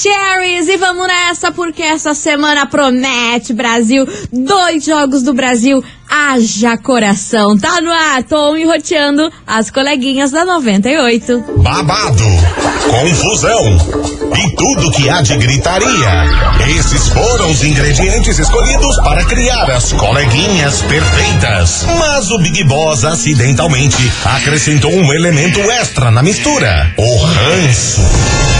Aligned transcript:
Maravicheries! 0.00 0.68
E 0.68 0.76
vamos 0.76 1.06
nessa, 1.06 1.52
porque 1.52 1.82
essa 1.82 2.14
semana 2.14 2.66
promete, 2.66 3.52
Brasil. 3.52 4.06
Dois 4.32 4.84
jogos 4.84 5.22
do 5.22 5.34
Brasil. 5.34 5.82
Haja 6.08 6.76
coração. 6.76 7.56
Tá 7.58 7.80
no 7.80 7.92
ar, 7.92 8.22
Tom 8.24 8.56
roteando 8.66 9.30
as 9.46 9.70
coleguinhas 9.70 10.30
da 10.30 10.44
98. 10.44 11.44
Babado, 11.58 12.24
confusão 12.88 13.78
e 14.36 14.56
tudo 14.56 14.90
que 14.90 15.08
há 15.08 15.20
de 15.22 15.36
gritaria. 15.36 16.26
Esses 16.78 17.08
foram 17.08 17.50
os 17.50 17.62
ingredientes 17.62 18.38
escolhidos 18.38 18.96
para 18.98 19.24
criar 19.24 19.70
as 19.70 19.92
coleguinhas 19.92 20.82
perfeitas. 20.82 21.86
Mas 21.98 22.30
o 22.30 22.38
Big 22.38 22.64
Boss 22.64 23.04
acidentalmente 23.04 24.10
acrescentou 24.24 24.92
um 24.92 25.12
elemento 25.12 25.60
extra 25.70 26.10
na 26.10 26.22
mistura: 26.22 26.92
o 26.96 27.16
ranço. 27.18 28.59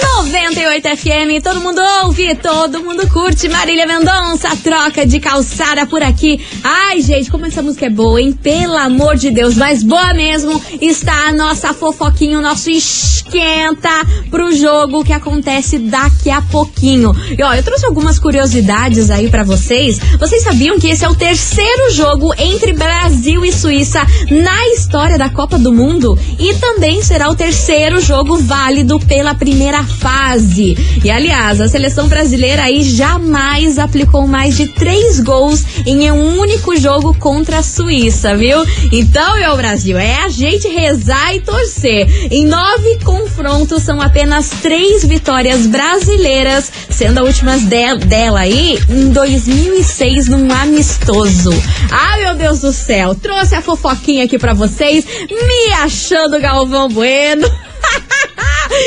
98 0.00 0.96
FM, 0.96 1.42
todo 1.42 1.60
mundo 1.60 1.80
ouve, 2.04 2.34
todo 2.36 2.82
mundo 2.82 3.08
curte. 3.08 3.48
Marília 3.48 3.86
Mendonça, 3.86 4.48
troca 4.62 5.06
de 5.06 5.20
calçada 5.20 5.86
por 5.86 6.02
aqui. 6.02 6.40
Ai, 6.62 7.00
gente, 7.00 7.30
como 7.30 7.46
essa 7.46 7.62
música 7.62 7.86
é 7.86 7.90
boa, 7.90 8.20
hein? 8.20 8.32
Pelo 8.32 8.76
amor 8.76 9.16
de 9.16 9.30
Deus, 9.30 9.56
mas 9.56 9.82
boa 9.82 10.14
mesmo 10.14 10.60
está 10.80 11.28
a 11.28 11.32
nossa 11.32 11.74
fofoquinha, 11.74 12.38
o 12.38 12.42
nosso 12.42 12.70
esquenta 12.70 13.90
pro 14.30 14.54
jogo 14.54 15.04
que 15.04 15.12
acontece 15.12 15.78
daqui 15.78 16.30
a 16.30 16.40
pouquinho. 16.42 17.12
E 17.36 17.42
ó, 17.42 17.54
eu 17.54 17.62
trouxe 17.62 17.86
algumas 17.86 18.18
curiosidades 18.18 19.10
aí 19.10 19.28
para 19.28 19.44
vocês. 19.44 19.98
Vocês 20.18 20.42
sabiam 20.42 20.78
que 20.78 20.88
esse 20.88 21.04
é 21.04 21.08
o 21.08 21.14
terceiro 21.14 21.90
jogo 21.92 22.32
entre 22.38 22.72
Brasil 22.72 23.44
e 23.44 23.52
Suíça 23.52 24.00
na 24.30 24.68
história 24.68 25.18
da 25.18 25.28
Copa 25.28 25.58
do 25.58 25.72
Mundo? 25.72 26.18
E 26.38 26.54
também 26.54 27.02
será 27.02 27.28
o 27.28 27.34
terceiro 27.34 28.00
jogo 28.00 28.36
válido 28.38 28.98
pela 29.00 29.34
primeira 29.34 29.82
fase. 29.98 30.76
E 31.02 31.10
aliás, 31.10 31.60
a 31.60 31.68
seleção 31.68 32.08
brasileira 32.08 32.62
aí 32.64 32.82
jamais 32.82 33.78
aplicou 33.78 34.26
mais 34.26 34.56
de 34.56 34.68
três 34.68 35.20
gols 35.20 35.64
em 35.86 36.10
um 36.10 36.38
único 36.38 36.76
jogo 36.76 37.14
contra 37.18 37.58
a 37.58 37.62
Suíça, 37.62 38.36
viu? 38.36 38.64
Então, 38.92 39.36
meu 39.36 39.56
Brasil, 39.56 39.98
é 39.98 40.24
a 40.24 40.28
gente 40.28 40.68
rezar 40.68 41.34
e 41.34 41.40
torcer. 41.40 42.06
Em 42.30 42.44
nove 42.44 42.98
confrontos 43.04 43.82
são 43.82 44.00
apenas 44.00 44.50
três 44.62 45.04
vitórias 45.04 45.66
brasileiras, 45.66 46.70
sendo 46.88 47.18
a 47.18 47.22
última 47.22 47.58
de 47.58 47.70
dela 47.70 48.40
aí 48.40 48.78
em 48.88 49.10
2006 49.10 50.28
num 50.28 50.52
amistoso. 50.52 51.50
Ai, 51.90 52.24
meu 52.24 52.34
Deus 52.34 52.60
do 52.60 52.72
céu, 52.72 53.14
trouxe 53.14 53.54
a 53.54 53.62
fofoquinha 53.62 54.24
aqui 54.24 54.38
para 54.38 54.52
vocês, 54.52 55.04
me 55.30 55.72
achando 55.74 56.40
Galvão 56.40 56.88
Bueno. 56.88 57.48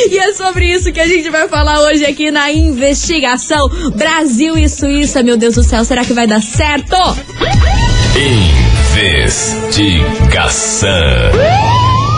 E 0.09 0.17
é 0.17 0.33
sobre 0.33 0.71
isso 0.71 0.91
que 0.91 0.99
a 0.99 1.07
gente 1.07 1.29
vai 1.29 1.47
falar 1.47 1.79
hoje 1.81 2.05
aqui 2.05 2.29
na 2.31 2.51
investigação 2.51 3.69
Brasil 3.95 4.57
e 4.57 4.67
Suíça. 4.67 5.23
Meu 5.23 5.37
Deus 5.37 5.55
do 5.55 5.63
céu, 5.63 5.85
será 5.85 6.03
que 6.03 6.13
vai 6.13 6.27
dar 6.27 6.41
certo? 6.41 6.95
Investigação. 9.35 10.89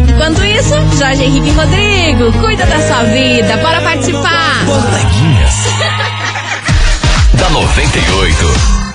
Enquanto 0.08 0.44
isso, 0.44 0.74
Jorge 0.98 1.24
Henrique 1.24 1.50
Rodrigo, 1.50 2.32
cuida 2.40 2.64
da 2.66 2.80
sua 2.86 3.02
vida. 3.04 3.56
Bora 3.58 3.80
participar. 3.80 4.64
Coleguinhas. 4.66 5.52
da 7.38 7.50
98. 7.50 8.91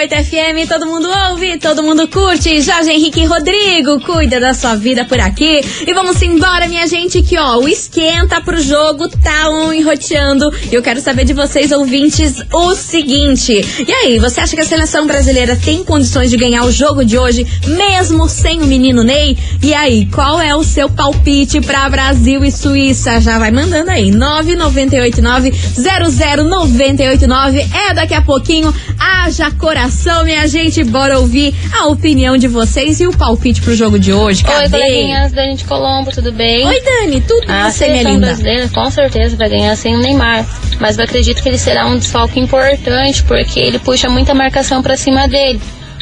98 0.00 0.24
FM, 0.24 0.66
todo 0.66 0.86
mundo 0.86 1.08
ouve, 1.28 1.58
todo 1.58 1.82
mundo 1.82 2.08
curte. 2.08 2.62
Jorge 2.62 2.90
Henrique 2.90 3.26
Rodrigo 3.26 4.00
cuida 4.00 4.40
da 4.40 4.54
sua 4.54 4.74
vida 4.74 5.04
por 5.04 5.20
aqui. 5.20 5.60
E 5.86 5.92
vamos 5.92 6.22
embora, 6.22 6.66
minha 6.68 6.86
gente, 6.86 7.22
que 7.22 7.36
ó, 7.36 7.58
o 7.58 7.68
esquenta 7.68 8.40
pro 8.40 8.58
jogo 8.62 9.08
tá 9.08 9.50
um 9.50 9.70
enroteando. 9.70 10.50
E 10.72 10.74
eu 10.74 10.80
quero 10.82 11.02
saber 11.02 11.26
de 11.26 11.34
vocês, 11.34 11.70
ouvintes, 11.70 12.42
o 12.50 12.74
seguinte. 12.74 13.52
E 13.86 13.92
aí, 13.92 14.18
você 14.18 14.40
acha 14.40 14.56
que 14.56 14.62
a 14.62 14.64
seleção 14.64 15.06
brasileira 15.06 15.54
tem 15.54 15.84
condições 15.84 16.30
de 16.30 16.36
ganhar 16.38 16.64
o 16.64 16.72
jogo 16.72 17.04
de 17.04 17.18
hoje, 17.18 17.46
mesmo 17.66 18.26
sem 18.26 18.62
o 18.62 18.66
menino 18.66 19.02
Ney? 19.02 19.36
E 19.62 19.74
aí, 19.74 20.06
qual 20.06 20.40
é 20.40 20.56
o 20.56 20.64
seu 20.64 20.88
palpite 20.88 21.60
pra 21.60 21.90
Brasil 21.90 22.42
e 22.42 22.50
Suíça? 22.50 23.20
Já 23.20 23.38
vai 23.38 23.50
mandando 23.50 23.90
aí. 23.90 24.10
9989 24.10 25.52
00989 25.76 27.66
é 27.88 27.92
daqui 27.92 28.14
a 28.14 28.22
pouquinho. 28.22 28.74
Haja 28.98 29.50
coração, 29.50 29.89
minha 30.24 30.46
gente. 30.46 30.82
Bora 30.84 31.18
ouvir 31.18 31.54
a 31.72 31.86
opinião 31.88 32.36
de 32.36 32.46
vocês 32.48 33.00
e 33.00 33.06
o 33.06 33.12
palpite 33.12 33.60
pro 33.60 33.74
jogo 33.74 33.98
de 33.98 34.12
hoje. 34.12 34.42
Cadê? 34.44 34.76
Oi, 34.76 34.82
coleguinhas, 34.82 35.32
Dani 35.32 35.56
de 35.56 35.64
Colombo, 35.64 36.10
tudo 36.10 36.32
bem? 36.32 36.66
Oi, 36.66 36.80
Dani, 36.82 37.20
tudo 37.20 37.50
A 37.50 37.70
você, 37.70 37.86
minha 37.86 37.96
seleção 37.98 38.12
linda? 38.14 38.26
brasileira 38.26 38.68
com 38.68 38.90
certeza 38.90 39.36
vai 39.36 39.48
ganhar 39.48 39.76
sem 39.76 39.94
o 39.96 39.98
Neymar, 39.98 40.46
mas 40.80 40.96
eu 40.98 41.04
acredito 41.04 41.42
que 41.42 41.48
ele 41.48 41.58
será 41.58 41.86
um 41.86 41.96
desfalque 41.98 42.38
importante 42.40 43.22
porque 43.24 43.58
ele 43.58 43.78
puxa 43.78 44.08
muita 44.08 44.34
marcação 44.34 44.82
pra 44.82 44.96
cima 44.96 45.26
dele. 45.28 45.60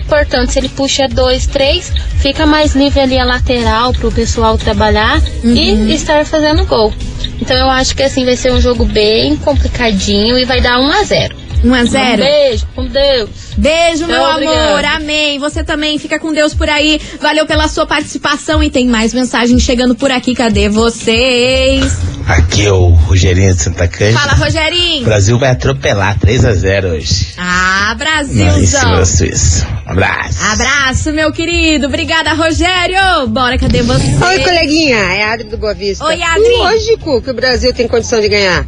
Portanto, 0.09 0.51
se 0.51 0.59
ele 0.59 0.71
puxa 0.71 1.07
dois, 1.07 1.47
três, 1.47 1.93
fica 2.19 2.47
mais 2.47 2.75
livre 2.75 2.99
ali 3.01 3.19
a 3.19 3.25
lateral 3.25 3.93
pro 3.93 4.11
pessoal 4.11 4.57
trabalhar 4.57 5.21
Uhum. 5.45 5.55
e 5.55 5.93
estar 5.95 6.25
fazendo 6.25 6.65
gol. 6.65 6.93
Então 7.41 7.57
eu 7.57 7.69
acho 7.69 7.95
que 7.95 8.03
assim 8.03 8.25
vai 8.25 8.35
ser 8.37 8.51
um 8.53 8.61
jogo 8.61 8.85
bem 8.87 9.37
complicadinho 9.37 10.39
e 10.39 10.45
vai 10.47 10.61
dar 10.63 10.81
1 10.81 10.91
a 10.93 11.05
0. 11.05 11.37
1 11.63 11.75
a 11.75 11.81
Um 11.83 11.87
0 11.87 12.23
beijo, 12.23 12.67
com 12.75 12.87
Deus. 12.87 13.29
Beijo, 13.59 14.07
meu 14.07 14.17
Tchau, 14.21 14.31
amor. 14.39 14.85
Amém. 14.85 15.37
Você 15.41 15.65
também 15.65 15.99
fica 15.99 16.17
com 16.19 16.33
Deus 16.33 16.55
por 16.55 16.69
aí. 16.71 17.01
Valeu 17.21 17.45
pela 17.45 17.67
sua 17.67 17.85
participação 17.87 18.63
e 18.63 18.71
tem 18.71 18.87
mais 18.87 19.13
mensagem 19.13 19.59
chegando 19.59 19.97
por 19.97 20.13
aqui. 20.13 20.33
Cadê 20.33 20.69
vocês? 20.69 21.93
Aqui 22.29 22.67
é 22.67 22.73
o 22.73 22.91
Rogerinho 22.91 23.53
de 23.53 23.61
Santa 23.61 23.89
Cândida. 23.89 24.17
Fala, 24.21 24.35
O 24.35 24.37
Rogerinho. 24.45 25.05
Brasil 25.05 25.37
vai 25.41 25.51
atropelar 25.51 26.17
3 26.21 26.45
a 26.45 26.53
0 26.53 26.89
hoje. 26.91 27.29
Ah, 27.37 27.97
Não, 27.99 28.29
cima 28.29 28.45
Brasilzão. 28.45 29.05
Suíça. 29.05 29.67
Um 29.87 29.91
abraço. 29.91 30.39
Abraço, 30.53 31.13
meu 31.13 31.33
querido. 31.33 31.87
Obrigada, 31.87 32.35
Rogério. 32.35 33.27
Bora, 33.29 33.59
cadê 33.59 33.83
você? 33.83 34.05
Oi, 34.25 34.39
coleguinha, 34.45 34.97
é 34.99 35.25
a 35.25 35.33
Adri 35.33 35.49
do 35.49 35.57
Boa 35.59 35.75
Vista. 35.75 36.05
Oi, 36.05 36.23
Adri. 36.23 36.57
Lógico 36.59 37.21
que 37.23 37.31
o 37.31 37.35
Brasil 37.35 37.73
tem 37.75 37.89
condição 37.89 38.21
de 38.21 38.29
ganhar. 38.29 38.65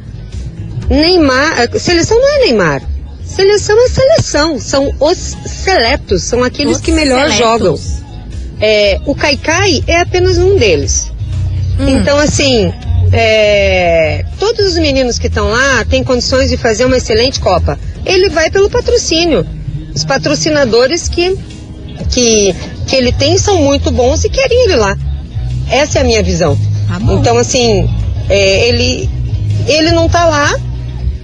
Neymar, 0.89 1.79
seleção 1.79 2.19
não 2.21 2.29
é 2.37 2.39
Neymar. 2.47 2.83
Seleção 3.35 3.77
é 3.85 3.89
seleção, 3.89 4.59
são 4.59 4.93
os 4.99 5.37
seletos, 5.47 6.25
são 6.25 6.43
aqueles 6.43 6.77
Os 6.77 6.83
que 6.83 6.91
melhor 6.91 7.31
seletos. 7.31 7.39
jogam. 7.39 7.81
É, 8.61 9.01
o 9.07 9.15
Kaikai 9.15 9.83
é 9.87 10.01
apenas 10.01 10.37
um 10.37 10.57
deles. 10.57 11.11
Hum. 11.79 11.89
Então, 11.89 12.19
assim, 12.19 12.73
é, 13.13 14.25
todos 14.39 14.67
os 14.67 14.79
meninos 14.79 15.19
que 15.19 15.29
estão 15.29 15.49
lá 15.49 15.85
têm 15.89 16.03
condições 16.03 16.51
de 16.51 16.57
fazer 16.57 16.85
uma 16.85 16.97
excelente 16.97 17.41
Copa. 17.41 17.79
Ele 18.05 18.29
vai 18.29 18.51
pelo 18.51 18.69
patrocínio. 18.69 19.47
Os 19.95 20.05
patrocinadores 20.05 21.09
que, 21.09 21.37
que, 22.11 22.55
que 22.87 22.97
ele 22.97 23.13
tem 23.13 23.39
são 23.39 23.63
muito 23.63 23.91
bons 23.91 24.25
e 24.25 24.29
querem 24.29 24.65
ele 24.65 24.77
lá. 24.77 24.97
Essa 25.71 25.99
é 25.99 26.03
a 26.03 26.05
minha 26.05 26.23
visão. 26.23 26.59
Tá. 26.89 26.99
Então, 27.13 27.39
assim, 27.39 27.89
é, 28.29 28.69
ele, 28.69 29.09
ele 29.67 29.93
não 29.93 30.09
tá 30.09 30.25
lá, 30.25 30.53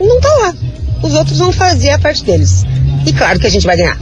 não 0.00 0.20
tá 0.20 0.30
lá. 0.36 0.54
Os 1.02 1.14
outros 1.14 1.38
vão 1.38 1.52
fazer 1.52 1.90
a 1.90 1.98
parte 1.98 2.24
deles. 2.24 2.64
E 3.06 3.12
claro 3.12 3.38
que 3.38 3.46
a 3.46 3.50
gente 3.50 3.66
vai 3.66 3.76
ganhar. 3.76 3.98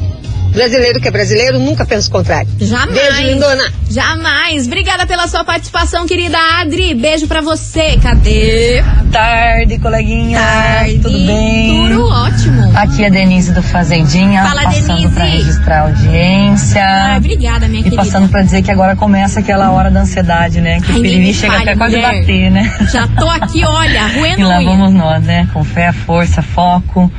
Brasileiro 0.54 1.00
que 1.00 1.08
é 1.08 1.10
brasileiro 1.10 1.58
nunca 1.58 1.84
pensa 1.84 2.08
o 2.08 2.12
contrário. 2.12 2.48
Jamais. 2.60 2.92
Beijo, 2.92 3.22
lindona. 3.22 3.72
Jamais. 3.90 4.66
Obrigada 4.66 5.04
pela 5.04 5.26
sua 5.26 5.42
participação, 5.42 6.06
querida 6.06 6.38
Adri. 6.60 6.94
Beijo 6.94 7.26
pra 7.26 7.40
você. 7.40 7.98
Cadê? 8.00 8.82
tarde, 9.10 9.78
coleguinha. 9.78 10.38
Tarde. 10.38 10.98
Tudo 10.98 11.18
bem? 11.26 11.88
Tudo 11.88 12.06
ótimo. 12.06 12.63
Aqui 12.74 13.04
é 13.04 13.06
a 13.06 13.10
Denise 13.10 13.52
do 13.52 13.62
Fazendinha, 13.62 14.42
Fala, 14.42 14.64
passando 14.64 15.08
para 15.10 15.24
registrar 15.24 15.78
a 15.78 15.82
audiência. 15.82 16.84
Ai, 16.84 17.18
obrigada, 17.18 17.68
minha 17.68 17.80
e 17.80 17.84
querida. 17.84 18.02
passando 18.02 18.28
para 18.28 18.42
dizer 18.42 18.62
que 18.62 18.70
agora 18.70 18.96
começa 18.96 19.38
aquela 19.40 19.70
hora 19.70 19.90
da 19.92 20.00
ansiedade, 20.00 20.60
né? 20.60 20.80
Que 20.80 20.90
Ai, 20.92 20.98
o 20.98 21.02
piriri 21.02 21.32
chega 21.32 21.56
até 21.58 21.76
quase 21.76 21.96
mulher. 21.96 22.20
bater, 22.20 22.50
né? 22.50 22.72
Já 22.92 23.06
tô 23.06 23.28
aqui, 23.30 23.64
olha, 23.64 24.08
E 24.10 24.18
ruendo 24.18 24.48
lá 24.48 24.58
unha. 24.58 24.70
vamos 24.70 24.92
nós, 24.92 25.22
né? 25.22 25.48
Com 25.52 25.62
fé, 25.62 25.92
força, 25.92 26.42
foco. 26.42 27.10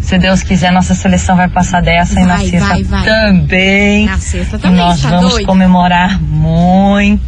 Se 0.00 0.16
Deus 0.16 0.42
quiser, 0.44 0.70
nossa 0.72 0.94
seleção 0.94 1.36
vai 1.36 1.48
passar 1.48 1.82
dessa 1.82 2.18
e 2.20 2.24
na 2.24 2.36
Vai, 2.36 2.46
sexta 2.48 2.68
vai, 2.68 2.82
vai. 2.84 3.04
também. 3.04 4.06
Na 4.06 4.18
sexta 4.18 4.56
E 4.56 4.60
também, 4.60 4.78
nós 4.78 5.02
tá 5.02 5.08
vamos 5.10 5.32
doido? 5.32 5.46
comemorar 5.46 6.22
muito. 6.22 7.20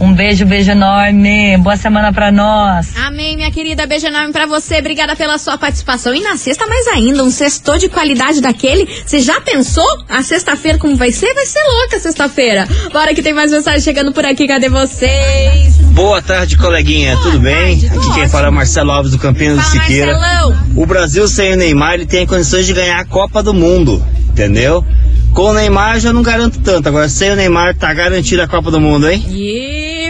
Um 0.00 0.12
beijo, 0.14 0.46
beijo 0.46 0.70
enorme. 0.70 1.56
Boa 1.58 1.76
semana 1.76 2.12
pra 2.12 2.30
nós. 2.30 2.96
Amém, 2.96 3.34
minha 3.36 3.50
querida. 3.50 3.84
Beijo 3.84 4.06
enorme 4.06 4.32
pra 4.32 4.46
você. 4.46 4.78
Obrigada 4.78 5.16
pela 5.16 5.38
sua 5.38 5.58
participação. 5.58 6.14
E 6.14 6.20
na 6.20 6.36
sexta, 6.36 6.66
mais 6.68 6.86
ainda, 6.88 7.24
um 7.24 7.30
sextor 7.30 7.78
de 7.78 7.88
qualidade 7.88 8.40
daquele. 8.40 8.88
Você 9.04 9.18
já 9.18 9.40
pensou? 9.40 9.84
A 10.08 10.22
sexta-feira 10.22 10.78
como 10.78 10.94
vai 10.96 11.10
ser? 11.10 11.34
Vai 11.34 11.44
ser 11.46 11.58
louca 11.80 11.96
a 11.96 12.00
sexta-feira. 12.00 12.68
Bora 12.92 13.12
que 13.12 13.22
tem 13.22 13.32
mais 13.34 13.50
mensagem 13.50 13.80
chegando 13.80 14.12
por 14.12 14.24
aqui. 14.24 14.46
Cadê 14.46 14.68
vocês? 14.68 15.74
Boa 15.92 16.22
tarde, 16.22 16.56
coleguinha. 16.56 17.16
Boa 17.16 17.24
Tudo 17.24 17.40
bem? 17.40 17.80
tarde, 17.80 17.86
Aqui 17.86 17.98
quem 17.98 18.10
ótimo. 18.12 18.28
fala 18.28 18.46
é 18.46 18.50
o 18.50 18.52
Marcelo 18.52 18.92
Alves 18.92 19.10
do 19.10 19.18
Campina 19.18 19.56
do 19.56 19.62
Siqueira. 19.62 20.12
Marcelão. 20.16 20.58
O 20.76 20.86
Brasil 20.86 21.26
sem 21.26 21.54
o 21.54 21.56
Neymar, 21.56 21.94
ele 21.94 22.06
tem 22.06 22.24
condições 22.24 22.66
de 22.66 22.72
ganhar 22.72 23.00
a 23.00 23.04
Copa 23.04 23.42
do 23.42 23.52
Mundo, 23.52 24.00
entendeu? 24.30 24.84
Com 25.34 25.50
o 25.50 25.52
Neymar 25.52 25.96
eu 25.96 26.00
já 26.00 26.12
não 26.12 26.22
garanto 26.22 26.58
tanto, 26.60 26.88
agora 26.88 27.08
sem 27.08 27.30
o 27.32 27.36
Neymar 27.36 27.76
tá 27.76 27.92
garantida 27.92 28.44
a 28.44 28.48
Copa 28.48 28.70
do 28.70 28.80
Mundo, 28.80 29.08
hein? 29.10 29.24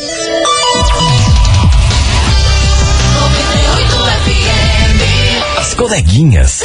As 5.59 5.75
coleguinhas. 5.75 6.63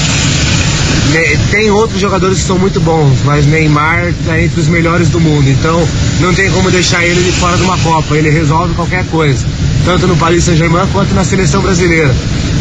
Tem 1.51 1.70
outros 1.70 2.01
jogadores 2.01 2.39
que 2.39 2.46
são 2.46 2.58
muito 2.58 2.79
bons, 2.79 3.20
mas 3.25 3.46
Neymar 3.46 4.12
tá 4.25 4.41
entre 4.41 4.60
os 4.60 4.67
melhores 4.67 5.10
do 5.10 5.20
mundo. 5.20 5.48
Então 5.48 5.88
não 6.20 6.34
tem 6.34 6.50
como 6.50 6.72
deixar 6.72 7.06
ele 7.06 7.22
de 7.22 7.32
fora 7.34 7.56
de 7.58 7.62
uma 7.63 7.77
Copa. 7.77 8.17
Ele 8.17 8.32
resolve 8.32 8.74
qualquer 8.74 9.06
coisa, 9.06 9.46
tanto 9.86 10.08
no 10.08 10.17
Paris 10.17 10.46
Saint-Germain 10.46 10.88
quanto 10.91 11.13
na 11.13 11.24
seleção 11.24 11.62
brasileira. 11.62 12.13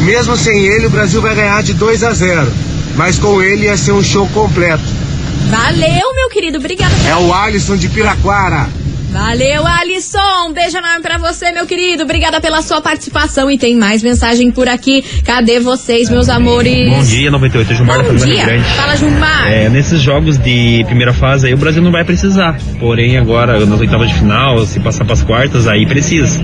Mesmo 0.02 0.37
sem 0.37 0.66
ele, 0.66 0.87
o 0.87 0.90
Brasil 0.90 1.23
vai 1.23 1.35
ganhar 1.35 1.62
de 1.62 1.73
2 1.73 2.04
a 2.04 2.12
0. 2.12 2.52
Mas 2.97 3.18
com 3.18 3.42
ele 3.42 3.64
ia 3.64 3.78
ser 3.78 3.92
um 3.92 4.02
show 4.02 4.28
completo. 4.28 5.05
Valeu, 5.46 6.14
meu 6.14 6.28
querido, 6.30 6.58
obrigada. 6.58 6.94
É 7.08 7.16
o 7.16 7.32
Alisson 7.32 7.76
de 7.76 7.88
Piraquara. 7.88 8.68
Valeu, 9.10 9.66
Alisson. 9.66 10.48
Um 10.48 10.52
beijo 10.52 10.76
enorme 10.76 11.00
pra 11.00 11.16
você, 11.16 11.50
meu 11.50 11.64
querido. 11.64 12.02
Obrigada 12.02 12.38
pela 12.38 12.60
sua 12.60 12.82
participação. 12.82 13.50
E 13.50 13.56
tem 13.56 13.74
mais 13.74 14.02
mensagem 14.02 14.50
por 14.50 14.68
aqui. 14.68 15.02
Cadê 15.24 15.58
vocês, 15.58 16.10
meus 16.10 16.28
amores? 16.28 16.90
Bom 16.90 17.02
dia, 17.02 17.30
98, 17.30 17.74
Gilmar 17.74 17.96
da 17.98 18.02
Bom 18.02 18.10
Fazenda 18.10 18.34
dia. 18.34 18.44
Grande. 18.44 18.68
Fala, 18.74 18.96
Jumar. 18.96 19.50
É, 19.50 19.68
nesses 19.70 20.02
jogos 20.02 20.36
de 20.36 20.84
primeira 20.84 21.14
fase 21.14 21.46
aí 21.46 21.54
o 21.54 21.56
Brasil 21.56 21.82
não 21.82 21.90
vai 21.90 22.04
precisar. 22.04 22.58
Porém, 22.78 23.16
agora 23.16 23.64
nas 23.64 23.80
oitavas 23.80 24.08
de 24.08 24.14
final, 24.14 24.66
se 24.66 24.80
passar 24.80 25.04
para 25.04 25.14
as 25.14 25.22
quartas, 25.22 25.66
aí 25.66 25.86
precisa. 25.86 26.38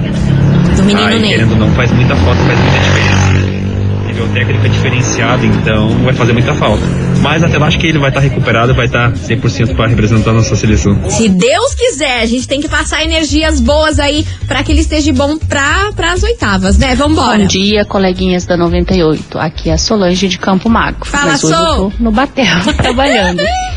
Do 0.77 0.85
menino 0.85 1.07
aí, 1.07 1.21
Ney. 1.21 1.31
querendo 1.33 1.57
não, 1.57 1.71
faz 1.73 1.91
muita 1.93 2.17
falta, 2.17 2.41
faz 2.43 2.59
muita 2.59 2.79
diferença. 2.79 3.33
Nível 4.07 4.29
técnico 4.29 4.65
é 4.65 4.69
diferenciado, 4.71 5.45
então 5.45 5.89
vai 6.05 6.15
fazer 6.15 6.33
muita 6.33 6.55
falta. 6.55 6.83
Mas 7.23 7.43
até 7.43 7.57
lá 7.57 7.69
acho 7.69 7.79
que 7.79 7.87
ele 7.87 7.99
vai 7.99 8.11
estar 8.11 8.21
recuperado, 8.21 8.75
vai 8.75 8.87
estar 8.87 9.13
100% 9.13 9.77
para 9.77 9.87
representar 9.87 10.31
a 10.31 10.35
nossa 10.35 10.57
seleção. 10.57 11.09
Se 11.09 11.29
Deus 11.29 11.75
quiser, 11.75 12.21
a 12.21 12.27
gente 12.27 12.49
tem 12.49 12.61
que 12.61 12.69
passar 12.69 13.03
energias 13.05 13.61
boas 13.61 14.01
aí 14.01 14.27
pra 14.47 14.63
que 14.65 14.73
ele 14.73 14.81
esteja 14.81 15.13
bom 15.13 15.39
pra, 15.39 15.91
pras 15.95 16.23
oitavas, 16.25 16.77
né? 16.77 16.95
Vambora. 16.97 17.39
Bom 17.39 17.47
dia, 17.47 17.85
coleguinhas 17.85 18.45
da 18.45 18.57
98. 18.57 19.39
Aqui 19.39 19.71
é 19.71 19.75
a 19.75 19.79
Solange 19.79 20.27
de 20.29 20.37
Campo 20.39 20.69
Magro. 20.69 21.05
Fala, 21.05 21.33
Mas 21.33 21.45
hoje 21.45 21.55
Sol. 21.55 21.85
eu 21.87 21.93
tô 21.97 22.05
no 22.05 22.11
Batel 22.11 22.61
trabalhando. 22.77 23.41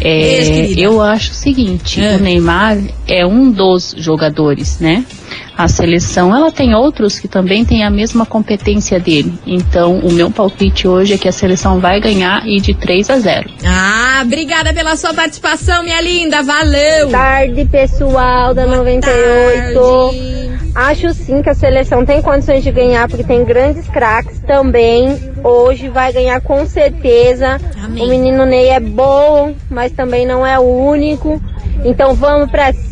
É, 0.00 0.70
eu 0.76 1.00
acho 1.02 1.32
o 1.32 1.34
seguinte, 1.34 2.02
É. 2.02 2.16
o 2.16 2.20
Neymar 2.20 2.78
é 3.06 3.26
um 3.26 3.50
dos 3.50 3.94
jogadores, 3.98 4.78
né? 4.78 5.04
A 5.56 5.66
seleção, 5.66 6.34
ela 6.34 6.52
tem 6.52 6.72
outros 6.74 7.18
que 7.18 7.26
também 7.26 7.64
têm 7.64 7.82
a 7.82 7.90
mesma 7.90 8.24
competência 8.24 9.00
dele. 9.00 9.32
Então, 9.44 9.98
o 9.98 10.12
meu 10.12 10.30
palpite 10.30 10.86
hoje 10.86 11.14
é 11.14 11.18
que 11.18 11.26
a 11.28 11.32
seleção 11.32 11.80
vai 11.80 12.00
ganhar 12.00 12.46
e 12.46 12.60
de 12.60 12.74
3 12.74 13.10
a 13.10 13.18
0. 13.18 13.50
Ah, 13.66 14.22
obrigada 14.24 14.72
pela 14.72 14.94
sua 14.94 15.12
participação, 15.12 15.82
minha 15.82 16.00
linda. 16.00 16.42
Valeu. 16.44 17.10
Tarde, 17.10 17.64
pessoal 17.64 18.54
da 18.54 18.66
98. 18.66 19.80
Tarde. 19.80 20.47
Acho 20.74 21.12
sim 21.12 21.42
que 21.42 21.50
a 21.50 21.54
seleção 21.54 22.04
tem 22.04 22.22
condições 22.22 22.62
de 22.62 22.70
ganhar, 22.70 23.08
porque 23.08 23.24
tem 23.24 23.44
grandes 23.44 23.88
craques 23.88 24.40
também. 24.40 25.18
Hoje 25.42 25.88
vai 25.88 26.12
ganhar 26.12 26.40
com 26.40 26.64
certeza. 26.66 27.58
Amém. 27.82 28.04
O 28.04 28.08
menino 28.08 28.46
Ney 28.46 28.68
é 28.68 28.80
bom, 28.80 29.54
mas 29.70 29.92
também 29.92 30.26
não 30.26 30.46
é 30.46 30.58
o 30.58 30.62
único. 30.62 31.40
Então 31.84 32.14
vamos 32.14 32.50
pra 32.50 32.72
cima, 32.72 32.87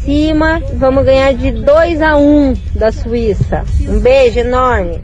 vamos 0.75 1.05
ganhar 1.05 1.35
de 1.35 1.51
2 1.51 2.01
a 2.01 2.17
1 2.17 2.55
da 2.75 2.93
Suíça. 2.93 3.65
Um 3.89 3.99
beijo 3.99 4.39
enorme. 4.39 5.01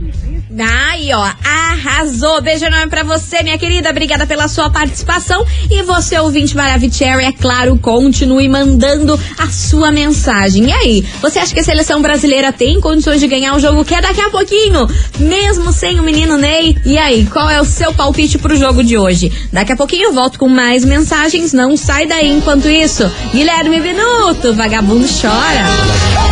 Aí, 0.61 1.11
ó, 1.15 1.31
arrasou. 1.45 2.43
Beijo 2.43 2.67
enorme 2.67 2.89
pra 2.89 3.03
você, 3.03 3.43
minha 3.43 3.57
querida. 3.57 3.89
Obrigada 3.91 4.27
pela 4.27 4.49
sua 4.49 4.69
participação. 4.71 5.45
E 5.71 5.83
você, 5.83 6.19
ouvinte 6.19 6.55
Maravicherry, 6.55 7.25
é 7.25 7.33
claro, 7.33 7.79
continue 7.79 8.49
mandando 8.49 9.19
a 9.39 9.49
sua 9.49 9.91
mensagem. 9.91 10.69
E 10.69 10.73
aí, 10.73 11.05
você 11.23 11.39
acha 11.39 11.55
que 11.55 11.61
a 11.61 11.65
seleção 11.65 12.03
brasileira 12.03 12.53
tem 12.53 12.81
condições 12.81 13.21
de 13.21 13.27
ganhar 13.27 13.57
o 13.57 13.59
jogo 13.59 13.85
que 13.85 13.95
é 13.95 14.01
daqui 14.03 14.21
a 14.21 14.31
pouquinho? 14.31 14.87
Mesmo 15.19 15.73
sem 15.73 15.99
o 15.99 16.03
menino 16.03 16.37
Ney? 16.37 16.77
E 16.85 16.99
aí, 16.99 17.27
qual 17.27 17.49
é 17.49 17.61
o 17.61 17.65
seu 17.65 17.95
palpite 17.95 18.39
pro 18.39 18.57
jogo 18.57 18.85
de 18.85 18.99
hoje? 18.99 19.33
Daqui 19.51 19.73
a 19.73 19.77
pouquinho 19.77 20.09
eu 20.09 20.13
volto 20.13 20.39
com 20.39 20.49
mais 20.49 20.85
mensagens. 20.85 21.55
Não 21.55 21.77
sai 21.77 22.07
daí 22.07 22.31
enquanto 22.31 22.69
isso. 22.69 23.11
Guilherme 23.33 23.81
Benuto, 23.81 24.53
vagabundo 24.53 24.92
chora. 25.01 25.65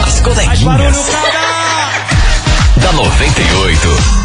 As 0.07 0.21
coleguinhas. 0.21 1.11
da 2.77 2.93
98. 2.93 4.20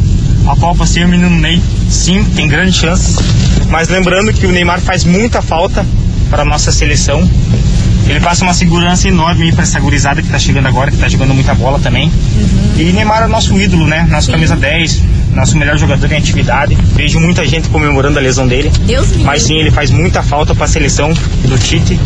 a 0.47 0.57
Copa 0.57 0.87
sem 0.87 1.05
o 1.05 1.09
menino 1.09 1.31
Ney, 1.31 1.61
sim, 1.89 2.25
tem 2.35 2.49
grandes 2.49 2.75
chances. 2.77 3.17
Mas 3.69 3.89
lembrando 3.89 4.33
que 4.33 4.47
o 4.47 4.51
Neymar 4.51 4.81
faz 4.81 5.05
muita 5.05 5.41
falta 5.43 5.87
para 6.31 6.43
a 6.43 6.45
nossa 6.45 6.73
seleção. 6.73 7.29
Ele 8.09 8.21
passa 8.21 8.43
uma 8.43 8.55
segurança 8.55 9.07
enorme 9.07 9.45
aí 9.45 9.53
para 9.53 9.63
essa 9.63 9.79
gurizada 9.79 10.23
que 10.23 10.29
tá 10.29 10.39
chegando 10.39 10.67
agora, 10.67 10.91
que 10.91 10.97
tá 10.97 11.09
jogando 11.09 11.35
muita 11.35 11.55
bola 11.55 11.79
também. 11.79 12.11
E 12.77 12.85
Neymar 12.93 13.23
é 13.25 13.27
nosso 13.27 13.59
ídolo, 13.61 13.87
né? 13.87 14.07
Nosso 14.11 14.31
camisa 14.31 14.57
10, 14.57 15.03
nosso 15.35 15.57
melhor 15.59 15.77
jogador 15.77 16.11
em 16.11 16.17
atividade. 16.17 16.75
Vejo 16.95 17.21
muita 17.21 17.47
gente 17.47 17.69
comemorando 17.69 18.19
a 18.19 18.23
lesão 18.23 18.49
dele. 18.49 18.73
Deus 18.81 19.09
me 19.15 19.25
Mas 19.25 19.43
sim, 19.43 19.57
ele 19.59 19.71
faz 19.71 19.91
muita 19.91 20.23
falta 20.23 20.55
para 20.55 20.65
a 20.65 20.69
seleção 20.69 21.13
do 21.45 21.59
Tite. 21.59 22.01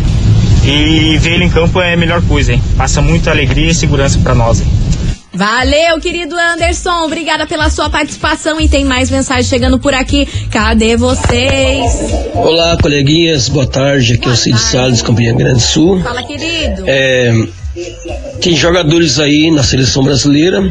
E 0.64 1.18
ver 1.18 1.32
ele 1.32 1.44
em 1.44 1.50
campo 1.50 1.80
é 1.80 1.94
a 1.94 1.96
melhor 1.96 2.22
coisa, 2.22 2.52
hein? 2.52 2.62
Passa 2.76 3.02
muita 3.02 3.30
alegria 3.30 3.70
e 3.70 3.74
segurança 3.74 4.18
para 4.20 4.34
nós. 4.34 4.60
Hein? 4.60 4.66
Valeu, 5.34 5.98
querido 5.98 6.36
Anderson. 6.36 7.04
Obrigada 7.04 7.46
pela 7.46 7.70
sua 7.70 7.88
participação. 7.88 8.60
E 8.60 8.68
tem 8.68 8.84
mais 8.84 9.10
mensagem 9.10 9.44
chegando 9.44 9.78
por 9.80 9.94
aqui. 9.94 10.28
Cadê 10.50 10.96
vocês? 10.96 11.84
Olá, 12.34 12.76
coleguinhas, 12.80 13.48
boa 13.48 13.66
tarde. 13.66 14.14
Aqui 14.14 14.28
é 14.28 14.32
o 14.32 14.36
Cid 14.36 14.58
Salles, 14.58 15.02
Campinha 15.02 15.32
Grande 15.32 15.54
do 15.54 15.60
Sul. 15.60 16.00
Fala, 16.00 16.22
querido. 16.22 16.84
É, 16.86 17.32
tem 18.40 18.54
jogadores 18.54 19.18
aí 19.18 19.50
na 19.50 19.62
seleção 19.62 20.04
brasileira 20.04 20.62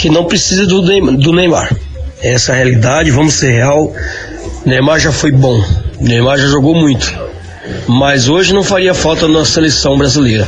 que 0.00 0.08
não 0.08 0.24
precisa 0.24 0.66
do, 0.66 0.80
do 0.80 1.32
Neymar. 1.32 1.76
Essa 2.22 2.52
é 2.52 2.54
a 2.54 2.56
realidade, 2.56 3.10
vamos 3.10 3.34
ser 3.34 3.52
real. 3.52 3.92
Neymar 4.64 4.98
já 4.98 5.12
foi 5.12 5.30
bom, 5.30 5.62
Neymar 6.00 6.38
já 6.38 6.46
jogou 6.48 6.74
muito. 6.74 7.27
Mas 7.86 8.28
hoje 8.28 8.52
não 8.52 8.62
faria 8.62 8.94
falta 8.94 9.26
na 9.28 9.44
seleção 9.44 9.96
brasileira. 9.96 10.46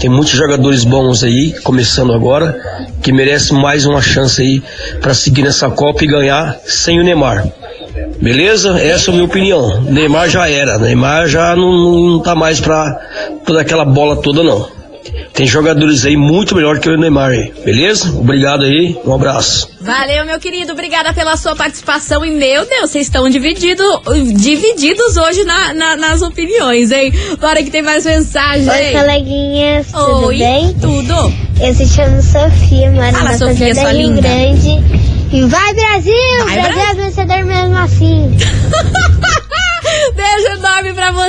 Tem 0.00 0.10
muitos 0.10 0.32
jogadores 0.32 0.84
bons 0.84 1.22
aí, 1.22 1.52
começando 1.62 2.12
agora, 2.12 2.58
que 3.02 3.12
merecem 3.12 3.56
mais 3.56 3.86
uma 3.86 4.00
chance 4.00 4.40
aí 4.40 4.62
para 5.00 5.14
seguir 5.14 5.42
nessa 5.42 5.70
Copa 5.70 6.04
e 6.04 6.08
ganhar 6.08 6.58
sem 6.64 6.98
o 6.98 7.04
Neymar. 7.04 7.46
Beleza? 8.20 8.80
Essa 8.80 9.10
é 9.10 9.12
a 9.12 9.14
minha 9.14 9.26
opinião. 9.26 9.82
Neymar 9.82 10.28
já 10.28 10.48
era. 10.48 10.78
Neymar 10.78 11.28
já 11.28 11.54
não, 11.54 11.72
não 11.72 12.20
tá 12.20 12.34
mais 12.34 12.60
pra 12.60 13.00
toda 13.44 13.60
aquela 13.60 13.84
bola 13.84 14.16
toda, 14.16 14.42
não. 14.42 14.81
Tem 15.34 15.46
jogadores 15.46 16.04
aí 16.04 16.14
muito 16.16 16.54
melhor 16.54 16.78
que 16.78 16.90
o 16.90 16.96
Neymar 16.98 17.30
aí, 17.30 17.52
beleza? 17.64 18.10
Obrigado 18.10 18.64
aí, 18.64 18.96
um 19.04 19.14
abraço. 19.14 19.66
Valeu, 19.80 20.26
meu 20.26 20.38
querido. 20.38 20.72
Obrigada 20.72 21.12
pela 21.14 21.36
sua 21.38 21.56
participação. 21.56 22.22
E, 22.24 22.30
meu 22.30 22.66
Deus, 22.66 22.90
vocês 22.90 23.06
estão 23.06 23.28
dividido, 23.30 23.82
divididos 24.36 25.16
hoje 25.16 25.42
na- 25.44 25.72
na- 25.72 25.96
nas 25.96 26.20
opiniões, 26.20 26.90
hein? 26.92 27.12
Bora 27.40 27.62
que 27.62 27.70
tem 27.70 27.80
mais 27.82 28.04
mensagem. 28.04 28.68
Oi, 28.68 28.92
coleguinhas, 28.92 29.86
tudo 29.90 30.26
Oi, 30.26 30.38
bem? 30.38 30.74
Tudo. 30.80 31.32
Eu 31.60 31.74
se 31.74 31.86
chamo 31.88 32.20
Sofia, 32.22 32.90
moro 32.90 33.12
Fala, 33.12 33.30
na 33.30 33.38
Sofia, 33.38 33.56
Fazenda 33.68 33.74
sua 33.80 33.90
Rio 33.92 34.08
linda. 34.08 34.20
Grande. 34.20 34.82
E 35.32 35.40
vai, 35.46 35.72
Brasil! 35.72 36.12
Vai, 36.44 36.54
Brasil 36.60 36.72
Brasil. 36.74 36.82
é 36.82 36.94
vencedor 37.06 37.44
mesmo 37.46 37.78
assim. 37.78 38.36
Beijo 40.14 40.46
enorme 40.58 40.92
pra 40.94 41.10
você, 41.12 41.21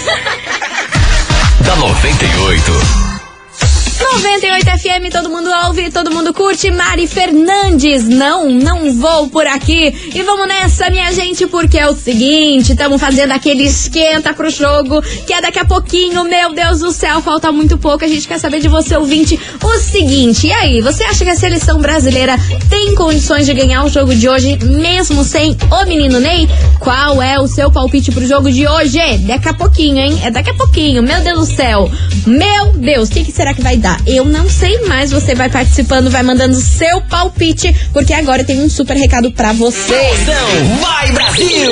da 1.65 1.75
98. 1.75 3.08
98 3.99 4.65
FM, 4.65 5.11
todo 5.11 5.29
mundo 5.29 5.49
ouve, 5.65 5.91
todo 5.91 6.09
mundo 6.09 6.33
curte. 6.33 6.71
Mari 6.71 7.05
Fernandes, 7.05 8.07
não, 8.07 8.49
não 8.49 8.93
vou 8.93 9.29
por 9.29 9.45
aqui. 9.45 9.93
E 10.15 10.23
vamos 10.23 10.47
nessa, 10.47 10.89
minha 10.89 11.11
gente, 11.11 11.45
porque 11.47 11.77
é 11.77 11.87
o 11.87 11.93
seguinte: 11.93 12.71
estamos 12.71 12.99
fazendo 12.99 13.31
aquele 13.31 13.63
esquenta 13.63 14.33
pro 14.33 14.49
jogo, 14.49 15.01
que 15.27 15.33
é 15.33 15.41
daqui 15.41 15.59
a 15.59 15.65
pouquinho. 15.65 16.23
Meu 16.23 16.53
Deus 16.53 16.79
do 16.79 16.91
céu, 16.93 17.21
falta 17.21 17.51
muito 17.51 17.77
pouco. 17.77 18.05
A 18.05 18.07
gente 18.07 18.25
quer 18.25 18.39
saber 18.39 18.61
de 18.61 18.69
você, 18.69 18.95
ouvinte, 18.95 19.37
o 19.61 19.77
seguinte: 19.79 20.47
e 20.47 20.53
aí, 20.53 20.81
você 20.81 21.03
acha 21.03 21.25
que 21.25 21.31
a 21.31 21.35
seleção 21.35 21.79
brasileira 21.81 22.37
tem 22.69 22.95
condições 22.95 23.45
de 23.45 23.53
ganhar 23.53 23.83
o 23.83 23.89
jogo 23.89 24.15
de 24.15 24.29
hoje, 24.29 24.57
mesmo 24.63 25.25
sem 25.25 25.57
o 25.69 25.85
menino 25.85 26.21
Ney? 26.21 26.47
Qual 26.79 27.21
é 27.21 27.37
o 27.37 27.47
seu 27.47 27.69
palpite 27.69 28.11
pro 28.11 28.25
jogo 28.25 28.49
de 28.49 28.65
hoje? 28.65 28.99
Daqui 29.27 29.49
a 29.49 29.53
pouquinho, 29.53 29.97
hein? 29.97 30.21
É 30.23 30.31
daqui 30.31 30.51
a 30.51 30.53
pouquinho. 30.53 31.03
Meu 31.03 31.21
Deus 31.21 31.39
do 31.39 31.55
céu. 31.55 31.91
Meu 32.25 32.71
Deus, 32.73 33.09
o 33.09 33.11
que, 33.11 33.25
que 33.25 33.31
será 33.31 33.53
que 33.53 33.61
vai 33.61 33.75
dar? 33.75 33.88
Eu 34.05 34.25
não 34.25 34.50
sei, 34.50 34.86
mas 34.88 35.12
você 35.12 35.36
vai 35.36 35.50
participando, 35.50 36.10
vai 36.10 36.24
mandando 36.24 36.55
seu 36.55 37.01
palpite, 37.01 37.74
porque 37.93 38.13
agora 38.13 38.43
tem 38.43 38.62
um 38.62 38.69
super 38.69 38.96
recado 38.96 39.31
pra 39.31 39.53
você. 39.53 39.93
Vai 40.81 41.12
Brasil! 41.12 41.72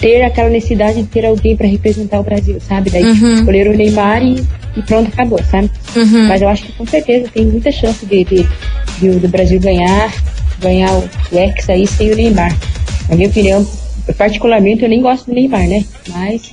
ter 0.00 0.22
aquela 0.22 0.48
necessidade 0.48 1.02
de 1.02 1.08
ter 1.08 1.26
alguém 1.26 1.54
para 1.56 1.66
representar 1.66 2.20
o 2.20 2.22
Brasil, 2.22 2.58
sabe? 2.66 2.88
Daí 2.88 3.02
Uhum. 3.04 3.34
escolheram 3.34 3.72
o 3.72 3.76
Neymar 3.76 4.22
e, 4.22 4.42
e 4.76 4.82
pronto, 4.82 5.08
acabou, 5.12 5.40
sabe? 5.50 5.70
Uhum. 5.96 6.28
Mas 6.28 6.40
eu 6.40 6.48
acho 6.48 6.62
que 6.64 6.72
com 6.72 6.86
certeza 6.86 7.28
tem 7.34 7.44
muita 7.44 7.70
chance 7.72 8.06
de, 8.06 8.24
de- 8.24 8.48
de 8.98 9.08
o- 9.10 9.18
do 9.20 9.28
Brasil 9.28 9.60
ganhar, 9.60 10.12
ganhar 10.60 10.90
o, 10.92 11.08
Hexa 11.36 11.72
aí 11.72 11.86
sem 11.86 12.12
o 12.12 12.16
Neymar. 12.16 12.56
Na 13.08 13.16
minha 13.16 13.28
opinião, 13.28 13.66
particularmente 14.16 14.82
eu 14.82 14.88
nem 14.88 15.00
gosto 15.02 15.26
do 15.26 15.34
Neymar, 15.34 15.66
né? 15.68 15.84
Mas 16.08 16.52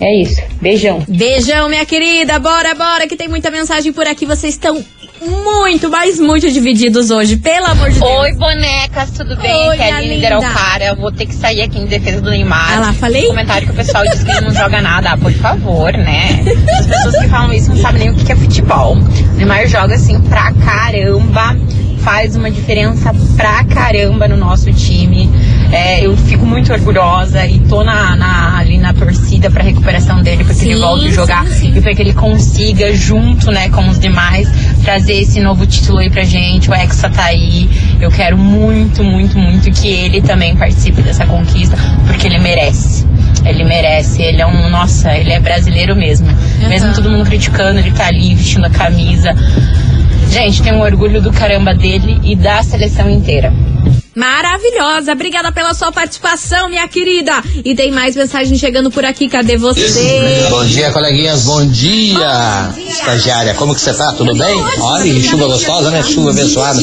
é 0.00 0.22
isso. 0.22 0.40
Beijão. 0.60 1.02
Beijão, 1.08 1.68
minha 1.68 1.84
querida. 1.86 2.38
Bora, 2.38 2.74
bora, 2.74 3.06
que 3.06 3.16
tem 3.16 3.28
muita 3.28 3.50
mensagem 3.50 3.92
por 3.92 4.06
aqui. 4.06 4.26
Vocês 4.26 4.54
estão 4.54 4.84
muito, 5.20 5.88
mas 5.88 6.18
muito 6.18 6.50
divididos 6.50 7.10
hoje, 7.10 7.36
pelo 7.36 7.66
amor 7.66 7.90
de 7.90 7.98
Deus. 7.98 8.10
Oi, 8.10 8.32
bonecas, 8.34 9.10
tudo 9.10 9.36
bem? 9.36 9.52
Oi, 9.68 9.74
Aqui 9.74 9.82
é 9.82 9.84
a 9.84 9.86
minha 9.86 9.96
Aline 9.98 10.14
linda. 10.16 10.28
Deralcara. 10.28 10.84
Eu 10.86 10.96
vou 10.96 11.12
ter 11.12 11.26
que 11.26 11.34
sair 11.34 11.62
aqui 11.62 11.78
em 11.78 11.86
defesa 11.86 12.20
do 12.20 12.30
Neymar. 12.30 12.76
Ah 12.76 12.80
lá, 12.80 12.92
falei? 12.92 13.24
Um 13.24 13.28
comentário 13.28 13.66
que 13.66 13.72
o 13.72 13.76
pessoal 13.76 14.04
diz 14.04 14.22
que 14.22 14.30
ele 14.30 14.40
não 14.42 14.52
joga 14.54 14.80
nada. 14.80 15.10
Ah, 15.12 15.16
por 15.18 15.32
favor, 15.32 15.92
né? 15.92 16.44
As 16.78 16.86
pessoas 16.86 17.16
que 17.22 17.28
falam 17.28 17.52
isso 17.52 17.70
não 17.70 17.76
sabem 17.76 18.00
nem 18.00 18.10
o 18.10 18.14
que 18.16 18.32
é 18.32 18.36
futebol. 18.36 18.94
O 18.96 19.32
Neymar 19.36 19.66
joga 19.68 19.94
assim 19.94 20.20
pra 20.22 20.52
caramba. 20.52 21.56
Faz 22.04 22.36
uma 22.36 22.50
diferença 22.50 23.14
pra 23.34 23.64
caramba 23.64 24.28
no 24.28 24.36
nosso 24.36 24.70
time. 24.72 25.30
É, 25.72 26.04
eu 26.04 26.14
fico 26.16 26.44
muito 26.44 26.70
orgulhosa 26.72 27.46
e 27.46 27.58
tô 27.60 27.82
na, 27.82 28.14
na 28.14 28.58
ali 28.58 28.76
na 28.76 28.92
torcida 28.92 29.50
pra 29.50 29.62
recuperação 29.62 30.22
dele, 30.22 30.44
pra 30.44 30.54
que 30.54 30.68
ele 30.68 30.78
volte 30.78 31.08
a 31.08 31.10
jogar 31.10 31.46
sim, 31.46 31.72
sim. 31.72 31.78
e 31.78 31.80
pra 31.80 31.94
que 31.94 32.02
ele 32.02 32.12
consiga, 32.12 32.94
junto, 32.94 33.50
né, 33.50 33.70
com 33.70 33.88
os 33.88 33.98
demais, 33.98 34.48
trazer 34.82 35.14
esse 35.14 35.40
novo 35.40 35.66
título 35.66 35.98
aí 35.98 36.10
pra 36.10 36.24
gente. 36.24 36.70
O 36.70 36.74
Hexa 36.74 37.08
tá 37.08 37.24
aí. 37.24 37.68
Eu 38.00 38.10
quero 38.10 38.36
muito, 38.36 39.02
muito, 39.02 39.38
muito 39.38 39.70
que 39.70 39.88
ele 39.88 40.20
também 40.20 40.54
participe 40.54 41.00
dessa 41.00 41.24
conquista, 41.24 41.76
porque 42.06 42.26
ele 42.26 42.38
merece. 42.38 43.06
Ele 43.44 43.64
merece, 43.64 44.22
ele 44.22 44.40
é 44.40 44.46
um, 44.46 44.68
nossa, 44.70 45.14
ele 45.16 45.32
é 45.32 45.40
brasileiro 45.40 45.96
mesmo. 45.96 46.28
Mesmo 46.68 46.92
todo 46.94 47.10
mundo 47.10 47.24
criticando, 47.24 47.78
ele 47.78 47.90
tá 47.90 48.06
ali 48.06 48.34
vestindo 48.34 48.66
a 48.66 48.70
camisa. 48.70 49.34
Gente, 50.34 50.64
tem 50.64 50.72
um 50.72 50.80
orgulho 50.80 51.22
do 51.22 51.32
caramba 51.32 51.72
dele 51.72 52.18
e 52.24 52.34
da 52.34 52.60
seleção 52.60 53.08
inteira. 53.08 53.52
Maravilhosa, 54.16 55.12
obrigada 55.12 55.52
pela 55.52 55.72
sua 55.74 55.92
participação, 55.92 56.68
minha 56.68 56.88
querida. 56.88 57.32
E 57.64 57.72
tem 57.72 57.92
mais 57.92 58.16
mensagem 58.16 58.58
chegando 58.58 58.90
por 58.90 59.04
aqui, 59.04 59.28
cadê 59.28 59.56
você? 59.56 59.86
Bom 60.50 60.64
dia, 60.64 60.90
coleguinhas, 60.90 61.44
bom 61.44 61.64
dia. 61.64 62.68
Estagiária, 62.76 63.54
como 63.54 63.76
que 63.76 63.80
você 63.80 63.94
tá? 63.94 64.12
Tudo 64.12 64.34
bem? 64.34 64.60
Olha, 64.80 65.22
chuva 65.22 65.46
gostosa, 65.46 65.92
né? 65.92 66.02
Chuva 66.02 66.30
abençoada. 66.30 66.80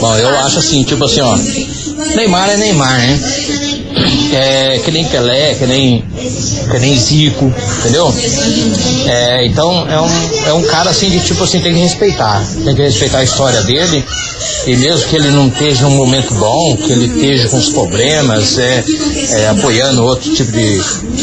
Bom, 0.00 0.16
eu 0.16 0.28
acho 0.38 0.60
assim, 0.60 0.84
tipo 0.84 1.04
assim, 1.04 1.20
ó. 1.20 1.36
Neymar 2.14 2.48
é 2.48 2.56
Neymar, 2.56 2.96
né? 2.96 3.20
É 4.34 4.80
que 4.84 4.90
nem 4.90 5.04
Pelé, 5.06 5.54
que 5.54 5.66
nem, 5.66 6.04
que 6.70 6.78
nem 6.78 6.96
Zico, 6.98 7.52
entendeu? 7.80 8.12
É, 9.06 9.46
então 9.46 9.86
é 9.88 10.00
um, 10.00 10.48
é 10.48 10.52
um 10.54 10.62
cara 10.62 10.90
assim 10.90 11.08
de 11.10 11.20
tipo 11.20 11.44
assim, 11.44 11.60
tem 11.60 11.72
que 11.74 11.80
respeitar. 11.80 12.44
Tem 12.64 12.74
que 12.74 12.82
respeitar 12.82 13.18
a 13.18 13.24
história 13.24 13.62
dele. 13.62 14.04
E 14.66 14.76
mesmo 14.76 15.06
que 15.08 15.16
ele 15.16 15.30
não 15.30 15.48
esteja 15.48 15.82
num 15.84 15.96
momento 15.96 16.32
bom, 16.34 16.76
que 16.76 16.90
ele 16.92 17.06
esteja 17.06 17.48
com 17.48 17.58
os 17.58 17.68
problemas, 17.70 18.58
é, 18.58 18.84
é, 19.30 19.48
apoiando 19.48 20.02
outro 20.04 20.34
tipo 20.34 20.50
de. 20.52 20.80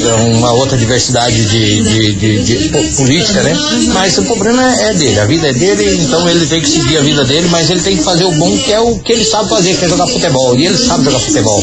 é, 0.07 0.13
uma 0.37 0.53
outra 0.53 0.77
diversidade 0.77 1.43
de, 1.45 1.81
de, 1.83 2.13
de- 2.13 2.43
de 2.43 2.69
po- 2.69 2.83
política, 2.97 3.41
né? 3.41 3.53
Mas 3.93 4.17
o 4.17 4.23
problema 4.23 4.63
é 4.81 4.93
dele, 4.93 5.19
a 5.19 5.25
vida 5.25 5.49
é 5.49 5.53
dele, 5.53 6.01
então 6.03 6.27
ele 6.29 6.45
tem 6.45 6.61
que 6.61 6.69
seguir 6.69 6.97
a 6.97 7.01
vida 7.01 7.23
dele, 7.25 7.47
mas 7.49 7.69
ele 7.69 7.81
tem 7.81 7.97
que 7.97 8.03
fazer 8.03 8.25
o 8.25 8.31
bom 8.33 8.55
que 8.57 8.71
é 8.71 8.79
o 8.79 8.97
que 8.99 9.11
ele 9.11 9.25
sabe 9.25 9.49
fazer, 9.49 9.75
que 9.75 9.85
é 9.85 9.89
jogar 9.89 10.07
futebol. 10.07 10.55
E 10.57 10.65
ele 10.67 10.77
sabe 10.77 11.03
jogar 11.05 11.19
futebol. 11.19 11.61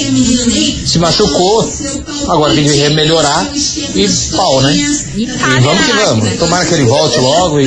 Se 0.87 0.98
machucou, 0.98 1.38
agora 2.29 2.55
tem 2.55 2.64
que 2.64 2.88
melhorar 2.90 3.48
e 3.94 4.09
pau, 4.37 4.61
né? 4.61 4.74
E 4.77 5.27
vamos 5.61 5.85
que 5.87 5.92
vamos. 5.92 6.38
Tomara 6.38 6.64
que 6.66 6.74
ele 6.74 6.85
volte 6.85 7.18
logo 7.18 7.61
e, 7.61 7.66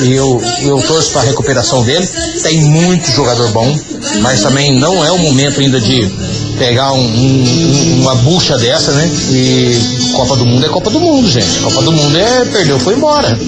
e 0.00 0.12
eu, 0.12 0.40
eu 0.62 0.82
torço 0.82 1.10
para 1.12 1.22
a 1.22 1.24
recuperação 1.24 1.82
dele. 1.84 2.06
Tem 2.42 2.60
muito 2.64 3.10
jogador 3.10 3.48
bom, 3.52 3.78
mas 4.20 4.42
também 4.42 4.78
não 4.78 5.04
é 5.04 5.10
o 5.12 5.18
momento 5.18 5.60
ainda 5.60 5.80
de 5.80 6.10
pegar 6.58 6.92
um- 6.92 6.98
um- 7.00 8.00
uma 8.02 8.14
bucha 8.16 8.56
dessa, 8.58 8.92
né? 8.92 9.10
E 9.30 10.12
Copa 10.14 10.36
do 10.36 10.46
Mundo 10.46 10.64
é 10.64 10.68
Copa 10.68 10.90
do 10.90 11.00
Mundo, 11.00 11.28
gente. 11.30 11.58
Copa 11.60 11.82
do 11.82 11.92
Mundo 11.92 12.16
é 12.18 12.44
perdeu, 12.46 12.78
foi 12.78 12.94
embora. 12.94 13.38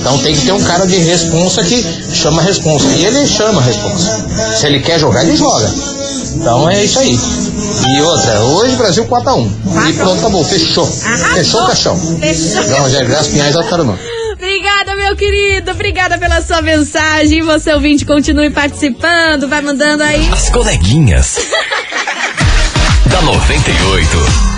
Então 0.00 0.18
tem 0.18 0.34
que 0.34 0.42
ter 0.42 0.52
um 0.52 0.62
cara 0.62 0.86
de 0.86 0.96
responsa 0.96 1.62
que 1.64 1.84
chama 2.12 2.40
a 2.42 2.44
responsa. 2.44 2.86
E 2.96 3.04
ele 3.04 3.26
chama 3.26 3.60
a 3.60 3.64
responsa. 3.64 4.24
Se 4.58 4.66
ele 4.66 4.80
quer 4.80 4.98
jogar, 4.98 5.24
ele 5.24 5.36
joga. 5.36 5.70
Então 6.36 6.68
é 6.70 6.84
isso 6.84 6.98
aí. 6.98 7.18
E 7.88 8.02
outra, 8.02 8.40
hoje 8.40 8.76
Brasil 8.76 9.06
4x1. 9.06 9.50
E 9.88 9.92
pronto, 9.94 10.18
acabou, 10.18 10.44
fechou. 10.44 10.86
Fechou 10.86 11.62
o 11.62 11.66
caixão. 11.66 11.96
Fechou. 11.96 12.62
Então, 12.62 12.82
Rogério 12.82 13.08
Graça 13.08 13.30
Pinhais 13.30 13.56
Altarumã. 13.56 13.98
Obrigada, 14.34 14.94
meu 14.94 15.16
querido. 15.16 15.70
Obrigada 15.70 16.18
pela 16.18 16.42
sua 16.42 16.60
mensagem. 16.60 17.42
Você 17.42 17.72
ouvinte, 17.72 18.04
continue 18.04 18.50
participando. 18.50 19.48
Vai 19.48 19.62
mandando 19.62 20.02
aí. 20.02 20.28
As 20.30 20.50
coleguinhas. 20.50 21.38
da 23.10 23.22
98. 23.22 24.55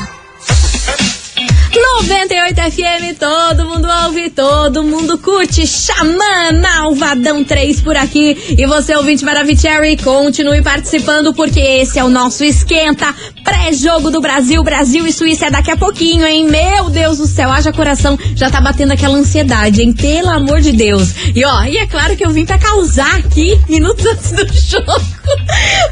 98 1.81 2.61
FM, 2.73 3.19
todo 3.19 3.65
mundo 3.67 3.89
ouve, 4.05 4.31
todo 4.31 4.83
mundo 4.83 5.17
curte. 5.19 5.67
Xamã, 5.67 6.53
Malvadão 6.61 7.45
3 7.45 7.81
por 7.81 7.97
aqui. 7.97 8.37
E 8.59 8.67
você, 8.67 8.97
ouvinte 8.97 9.25
Maravicherry, 9.25 9.97
continue 9.97 10.61
participando, 10.63 11.33
porque 11.33 11.61
esse 11.61 11.99
é 11.99 12.05
o 12.05 12.09
nosso 12.09 12.43
esquenta 12.43 13.15
pré-jogo 13.45 14.11
do 14.11 14.21
Brasil. 14.21 14.63
Brasil 14.63 15.07
e 15.07 15.13
Suíça 15.13 15.47
é 15.47 15.51
daqui 15.51 15.71
a 15.71 15.77
pouquinho, 15.77 16.27
hein? 16.27 16.49
Meu 16.49 16.91
Deus 16.91 17.19
do 17.19 17.27
céu, 17.27 17.51
haja 17.51 17.73
coração. 17.73 18.19
Já 18.35 18.51
tá 18.51 18.61
batendo 18.61 18.93
aquela 18.93 19.17
ansiedade, 19.17 19.83
hein? 19.83 19.93
Pelo 19.93 20.31
amor 20.31 20.61
de 20.61 20.73
Deus. 20.73 21.15
E 21.35 21.45
ó, 21.45 21.63
e 21.65 21.77
é 21.77 21.87
claro 21.87 22.17
que 22.17 22.25
eu 22.25 22.31
vim 22.31 22.45
pra 22.45 22.59
causar 22.59 23.17
aqui, 23.17 23.59
minutos 23.69 24.05
antes 24.05 24.33
do 24.33 24.47
jogo. 24.53 25.18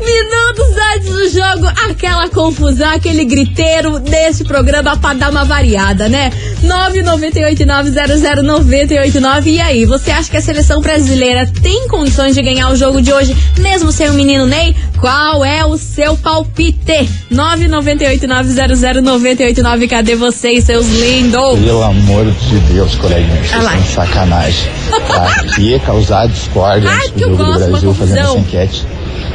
Minutos 0.01 0.66
antes 0.94 1.09
do 1.09 1.29
jogo, 1.31 1.66
aquela 1.88 2.29
confusão, 2.29 2.90
aquele 2.90 3.25
griteiro 3.25 3.99
desse 3.99 4.44
programa 4.44 4.96
pra 4.96 5.14
dar 5.14 5.31
uma 5.31 5.44
variada, 5.44 6.09
né? 6.09 6.31
998900989. 6.62 9.46
E 9.46 9.61
aí, 9.61 9.85
você 9.85 10.11
acha 10.11 10.31
que 10.31 10.37
a 10.37 10.42
seleção 10.42 10.81
brasileira 10.81 11.46
tem 11.62 11.87
condições 11.88 12.35
de 12.35 12.42
ganhar 12.42 12.70
o 12.70 12.77
jogo 12.77 13.01
de 13.03 13.12
hoje, 13.12 13.37
mesmo 13.59 13.90
sem 13.92 14.09
o 14.11 14.14
menino 14.14 14.46
Ney? 14.46 14.75
Qual 15.01 15.44
é 15.44 15.64
o 15.64 15.77
seu 15.77 16.16
palpite? 16.16 17.09
998900989. 17.33 19.88
Cadê 19.88 20.14
vocês, 20.14 20.64
seus 20.64 20.87
lindos? 20.88 21.59
Pelo 21.59 21.83
amor 21.83 22.25
de 22.27 22.59
Deus, 22.72 22.94
coleguinha, 22.96 23.42
vocês 23.42 23.55
Ah 23.55 23.72
são 23.72 23.85
sacanagem. 23.85 24.70
Pra 25.07 25.27
que 25.55 25.79
causar 25.81 26.27
discórdia 26.29 26.88
Ai, 26.90 26.96
antes 26.96 27.11
do 27.11 27.18
jogo 27.20 27.37
do 27.37 27.55
Brasil 27.55 27.94
fazendo 27.94 28.18
essa 28.18 28.38
enquete? 28.38 28.87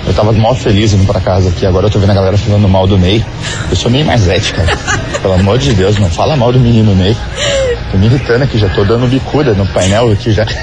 Eu 0.05 0.13
tava 0.13 0.31
mal 0.33 0.55
feliz 0.55 0.93
indo 0.93 1.05
pra 1.05 1.21
casa 1.21 1.49
aqui, 1.49 1.65
agora 1.65 1.85
eu 1.85 1.89
tô 1.89 1.99
vendo 1.99 2.09
a 2.09 2.13
galera 2.15 2.37
falando 2.37 2.67
mal 2.67 2.87
do 2.87 2.97
Ney. 2.97 3.23
Eu 3.69 3.75
sou 3.75 3.89
meio 3.91 4.05
mais 4.05 4.27
ética. 4.27 4.65
Pelo 5.21 5.33
amor 5.35 5.57
de 5.57 5.73
Deus, 5.73 5.97
não 5.97 6.09
fala 6.09 6.35
mal 6.35 6.51
do 6.51 6.59
menino 6.59 6.95
Ney. 6.95 7.15
Tô 7.91 7.97
me 7.97 8.07
irritando 8.07 8.43
aqui, 8.43 8.57
já 8.57 8.69
tô 8.69 8.83
dando 8.83 9.07
bicuda 9.07 9.53
no 9.53 9.65
painel 9.67 10.11
aqui 10.11 10.31
já. 10.31 10.45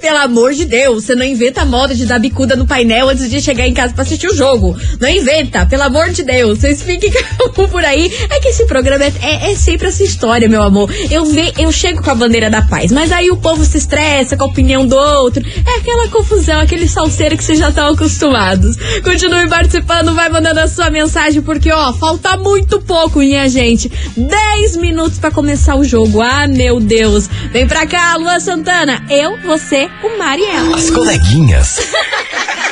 Pelo 0.00 0.18
amor 0.18 0.52
de 0.52 0.64
Deus, 0.64 1.04
você 1.04 1.14
não 1.14 1.24
inventa 1.24 1.64
moda 1.64 1.94
de 1.94 2.06
dar 2.06 2.18
bicuda 2.18 2.54
no 2.54 2.66
painel 2.66 3.08
antes 3.08 3.28
de 3.28 3.40
chegar 3.40 3.66
em 3.66 3.74
casa 3.74 3.92
pra 3.94 4.02
assistir 4.02 4.28
o 4.28 4.34
jogo. 4.34 4.76
Não 5.00 5.08
inventa, 5.08 5.66
pelo 5.66 5.82
amor 5.82 6.10
de 6.10 6.22
Deus. 6.22 6.58
Vocês 6.58 6.82
fiquem 6.82 7.10
calmos 7.38 7.70
por 7.70 7.84
aí. 7.84 8.10
É 8.30 8.40
que 8.40 8.48
esse 8.48 8.66
programa 8.66 9.04
é, 9.04 9.12
é- 9.22 9.52
é 9.52 9.56
sempre 9.56 9.88
essa 9.88 10.02
história, 10.02 10.48
meu 10.48 10.62
amor. 10.62 10.90
Eu, 11.10 11.24
ve, 11.24 11.52
eu 11.58 11.72
chego 11.72 12.02
com 12.02 12.10
a 12.10 12.14
bandeira 12.14 12.48
da 12.50 12.62
paz, 12.62 12.92
mas 12.92 13.10
aí 13.12 13.30
o 13.30 13.36
povo 13.36 13.64
se 13.64 13.78
estressa 13.78 14.36
com 14.36 14.44
a 14.44 14.46
opinião 14.46 14.86
do 14.86 14.96
outro. 14.96 15.42
É 15.66 15.78
aquela 15.80 16.08
confusão, 16.08 16.60
aquele 16.60 16.88
salseiro 16.88 17.36
que 17.36 17.44
vocês 17.44 17.58
já 17.58 17.68
estão 17.70 17.92
acostumados. 17.92 18.76
Continue 19.02 19.48
participando, 19.48 20.14
vai 20.14 20.28
mandando 20.28 20.60
a 20.60 20.68
sua 20.68 20.90
mensagem, 20.90 21.42
porque 21.42 21.70
ó, 21.72 21.92
falta 21.92 22.36
muito 22.36 22.80
pouco, 22.80 23.18
minha 23.18 23.48
gente. 23.48 23.90
10 24.16 24.76
minutos 24.76 25.18
pra 25.18 25.30
começar 25.30 25.76
o 25.76 25.84
jogo. 25.84 26.20
Ah, 26.20 26.46
meu 26.46 26.78
Deus. 26.80 27.28
Vem 27.52 27.66
pra 27.66 27.86
cá, 27.86 28.16
Lua 28.16 28.38
Santana. 28.40 29.02
Eu, 29.10 29.38
você, 29.42 29.85
o 30.02 30.18
Mariela. 30.18 30.76
As 30.76 30.90
coleguinhas. 30.90 31.78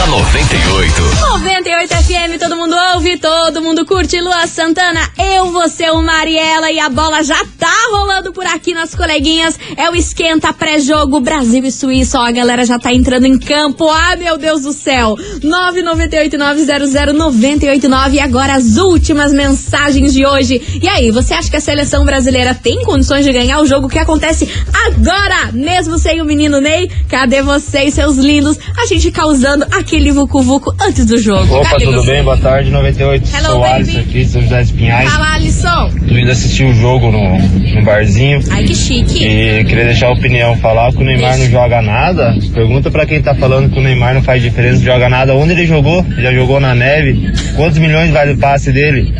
da 0.00 0.06
98. 0.06 1.02
98 1.20 1.94
FM, 1.94 2.38
todo 2.40 2.56
mundo 2.56 2.74
ouve, 2.94 3.18
todo 3.18 3.60
mundo 3.60 3.84
curte. 3.84 4.18
Lua 4.18 4.46
Santana, 4.46 5.00
eu, 5.18 5.52
você, 5.52 5.90
o 5.90 6.00
Mariela 6.00 6.70
e 6.70 6.80
a 6.80 6.88
bola 6.88 7.22
já 7.22 7.36
tá 7.58 7.70
rolando 7.90 8.32
por 8.32 8.46
aqui 8.46 8.72
nas 8.72 8.94
coleguinhas. 8.94 9.58
É 9.76 9.90
o 9.90 9.94
esquenta 9.94 10.54
pré-jogo 10.54 11.20
Brasil 11.20 11.62
e 11.64 11.70
Suíça. 11.70 12.18
Ó, 12.18 12.22
a 12.22 12.30
galera 12.30 12.64
já 12.64 12.78
tá 12.78 12.94
entrando 12.94 13.26
em 13.26 13.38
campo. 13.38 13.90
Ah, 13.90 14.16
meu 14.16 14.38
Deus 14.38 14.62
do 14.62 14.72
céu. 14.72 15.16
998-900-989. 15.42 18.14
E 18.14 18.20
agora 18.20 18.54
as 18.54 18.78
últimas 18.78 19.34
mensagens 19.34 20.14
de 20.14 20.24
hoje. 20.24 20.80
E 20.82 20.88
aí, 20.88 21.10
você 21.10 21.34
acha 21.34 21.50
que 21.50 21.56
a 21.56 21.60
seleção 21.60 22.06
brasileira 22.06 22.54
tem 22.54 22.82
condições 22.84 23.22
de 23.24 23.32
ganhar 23.32 23.60
o 23.60 23.66
jogo 23.66 23.86
que 23.86 23.98
acontece 23.98 24.48
agora, 24.86 25.52
mesmo 25.52 25.98
sem 25.98 26.22
o 26.22 26.24
menino 26.24 26.58
Ney? 26.58 26.90
Cadê 27.06 27.42
vocês, 27.42 27.92
seus 27.92 28.16
lindos? 28.16 28.56
A 28.78 28.86
gente 28.86 29.10
causando 29.10 29.66
aquele 29.90 30.12
vucu-vucu 30.12 30.72
antes 30.80 31.04
do 31.04 31.18
jogo. 31.18 31.56
Opa, 31.56 31.70
Cadê 31.70 31.84
tudo 31.84 32.04
bem? 32.04 32.22
Boa 32.22 32.36
tarde, 32.36 32.70
98. 32.70 33.28
Hello, 33.34 33.46
Sou 33.46 33.56
o 33.56 33.60
baby. 33.60 33.74
Alisson 33.74 33.98
aqui, 34.00 34.24
São 34.24 34.42
José 34.42 34.60
dos 34.62 34.70
Pinhais. 34.70 35.10
Fala, 35.10 35.34
Alisson. 35.34 35.90
Tô 36.08 36.16
indo 36.16 36.30
assistir 36.30 36.64
o 36.64 36.72
jogo 36.74 37.10
no, 37.10 37.38
no 37.38 37.82
barzinho. 37.84 38.40
Ai, 38.50 38.62
que 38.64 38.74
chique. 38.74 39.24
E 39.26 39.64
queria 39.64 39.86
deixar 39.86 40.06
a 40.06 40.12
opinião, 40.12 40.56
falar 40.58 40.92
que 40.92 40.98
o 40.98 41.04
Neymar 41.04 41.36
não 41.38 41.50
joga 41.50 41.82
nada. 41.82 42.36
Pergunta 42.54 42.88
pra 42.88 43.04
quem 43.04 43.20
tá 43.20 43.34
falando 43.34 43.68
que 43.68 43.80
o 43.80 43.82
Neymar 43.82 44.14
não 44.14 44.22
faz 44.22 44.40
diferença, 44.40 44.76
não 44.76 44.84
joga 44.84 45.08
nada. 45.08 45.34
Onde 45.34 45.52
ele 45.54 45.66
jogou? 45.66 46.06
Já 46.18 46.32
jogou 46.32 46.60
na 46.60 46.72
neve? 46.72 47.32
Quantos 47.56 47.78
milhões 47.78 48.10
vale 48.10 48.34
o 48.34 48.38
passe 48.38 48.70
dele? 48.70 49.12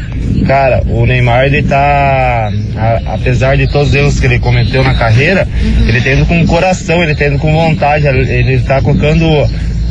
Cara, 0.47 0.83
o 0.87 1.05
Neymar, 1.05 1.47
ele 1.47 1.65
tá. 1.65 2.49
a- 2.77 3.15
apesar 3.15 3.57
de 3.57 3.67
todos 3.67 3.89
os 3.89 3.95
erros 3.95 4.21
que 4.21 4.27
ele 4.27 4.39
cometeu 4.39 4.85
na 4.85 4.95
carreira, 4.95 5.49
ele 5.89 6.01
tá 6.01 6.13
indo 6.13 6.27
com 6.27 6.47
coração, 6.47 7.03
ele 7.03 7.15
tá 7.17 7.27
indo 7.27 7.39
com 7.39 7.53
vontade, 7.53 8.07
ele 8.07 8.61
tá 8.61 8.81
colocando 8.81 9.27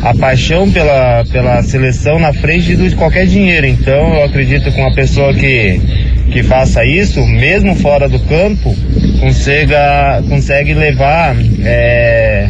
a 0.02 0.14
paixão 0.14 0.72
pela, 0.72 1.24
pela 1.32 1.62
seleção 1.64 2.20
na 2.20 2.34
frente 2.34 2.76
de 2.76 2.96
qualquer 2.96 3.26
dinheiro. 3.26 3.68
Então 3.68 4.16
eu 4.16 4.24
acredito 4.24 4.72
que 4.72 4.80
uma 4.80 4.94
pessoa 4.94 5.34
que, 5.34 5.80
que 6.32 6.44
faça 6.44 6.86
isso, 6.86 7.26
mesmo 7.26 7.76
fora 7.76 8.08
do 8.08 8.20
campo, 8.20 8.76
consiga, 9.20 10.24
consegue 10.30 10.74
levar 10.74 11.36
é, 11.64 12.50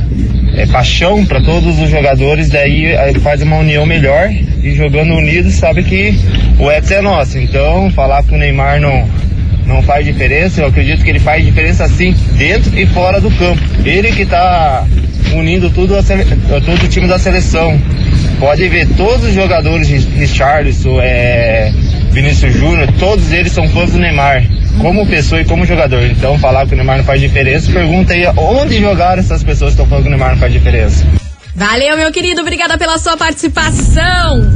é, 0.55 0.65
paixão 0.67 1.25
para 1.25 1.41
todos 1.41 1.79
os 1.79 1.89
jogadores, 1.89 2.49
daí 2.49 2.95
aí 2.95 3.13
faz 3.15 3.41
uma 3.41 3.57
união 3.57 3.85
melhor 3.85 4.29
e 4.31 4.73
jogando 4.73 5.13
unidos 5.13 5.55
sabe 5.55 5.83
que 5.83 6.13
o 6.59 6.69
Hexa 6.69 6.95
é 6.95 7.01
nosso. 7.01 7.37
Então 7.37 7.89
falar 7.91 8.23
que 8.23 8.33
o 8.33 8.37
Neymar 8.37 8.79
não 8.79 9.07
não 9.69 9.81
faz 9.83 10.05
diferença, 10.05 10.61
eu 10.61 10.67
acredito 10.67 11.03
que 11.03 11.09
ele 11.09 11.19
faz 11.19 11.45
diferença 11.45 11.87
sim, 11.87 12.13
dentro 12.33 12.77
e 12.77 12.85
fora 12.87 13.21
do 13.21 13.31
campo. 13.31 13.61
Ele 13.85 14.11
que 14.11 14.23
está 14.23 14.85
unindo 15.33 15.69
tudo 15.69 15.95
a 15.95 16.01
sele- 16.03 16.25
todo 16.47 16.83
o 16.83 16.87
time 16.89 17.07
da 17.07 17.17
seleção. 17.19 17.79
Pode 18.39 18.67
ver, 18.67 18.87
todos 18.97 19.25
os 19.27 19.33
jogadores, 19.33 19.87
Richarlison, 20.05 20.99
é, 21.01 21.71
Vinícius 22.11 22.53
Júnior, 22.53 22.89
todos 22.99 23.31
eles 23.31 23.51
são 23.51 23.67
fãs 23.69 23.91
do 23.91 23.99
Neymar, 23.99 24.43
como 24.79 25.05
pessoa 25.05 25.41
e 25.41 25.45
como 25.45 25.65
jogador. 25.65 26.03
Então 26.05 26.37
falar 26.39 26.65
que 26.65 26.73
o 26.73 26.77
Neymar 26.77 26.97
não 26.97 27.03
faz 27.05 27.21
diferença, 27.21 27.71
pergunta 27.71 28.13
aí 28.13 28.25
onde 28.37 28.79
jogaram 28.79 29.19
essas 29.19 29.43
pessoas 29.43 29.71
que 29.75 29.81
estão 29.81 29.85
falando 29.85 30.03
que 30.03 30.07
o 30.07 30.11
Neymar 30.11 30.31
não 30.31 30.37
faz 30.39 30.51
diferença. 30.51 31.05
Valeu, 31.55 31.97
meu 31.97 32.11
querido. 32.11 32.41
Obrigada 32.41 32.77
pela 32.77 32.97
sua 32.97 33.17
participação. 33.17 34.49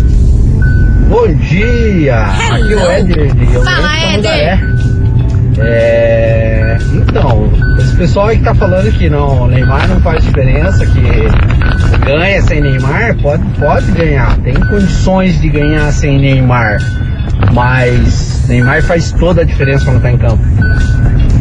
Bom 1.10 1.28
dia! 1.36 2.16
Aqui 2.24 2.74
é 2.74 2.76
o 2.78 2.90
Éder 2.92 3.30
Fala, 3.64 3.98
Éder. 4.14 4.93
É, 5.60 6.78
então, 6.94 7.50
esse 7.78 7.96
pessoal 7.96 8.28
aí 8.28 8.38
que 8.38 8.44
tá 8.44 8.56
falando 8.56 8.92
que 8.92 9.10
não, 9.10 9.48
Neymar 9.48 9.88
não 9.88 10.00
faz 10.02 10.24
diferença, 10.24 10.86
que 10.86 11.02
ganha 12.06 12.42
sem 12.42 12.62
Neymar, 12.62 13.16
pode, 13.22 13.44
pode 13.60 13.92
ganhar, 13.92 14.36
tem 14.40 14.54
condições 14.54 15.40
de 15.40 15.50
ganhar 15.50 15.92
sem 15.92 16.20
Neymar, 16.20 16.80
mas 17.54 18.46
Neymar 18.48 18.82
faz 18.84 19.12
toda 19.12 19.42
a 19.42 19.46
diferença 19.46 19.86
quando 19.86 20.02
tá 20.02 20.12
em 20.12 20.18
campo. 20.18 20.44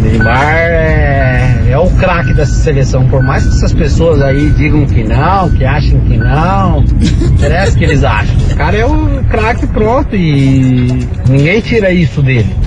Neymar 0.03 0.57
é, 0.57 1.65
é 1.71 1.79
o 1.79 1.89
craque 1.91 2.35
dessa 2.35 2.53
seleção, 2.53 3.09
por 3.09 3.23
mais 3.23 3.45
que 3.45 3.51
essas 3.51 3.73
pessoas 3.73 4.21
aí 4.21 4.51
digam 4.51 4.85
que 4.85 5.05
não, 5.05 5.49
que 5.51 5.65
achem 5.65 5.99
que 6.01 6.17
não 6.17 6.85
interessa 7.23 7.73
o 7.73 7.79
que 7.79 7.85
eles 7.85 8.05
acham. 8.05 8.37
O 8.51 8.57
cara 8.57 8.77
é 8.77 8.85
o 8.85 9.25
craque 9.31 9.67
pronto 9.69 10.15
e 10.15 11.09
ninguém 11.29 11.61
tira 11.61 11.93
isso 11.93 12.21
dele. 12.21 12.62